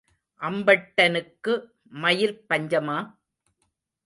அம்பட்டனுக்கு 0.41 1.53
மயிர்ப் 1.93 2.43
பஞ்சமா? 2.49 2.97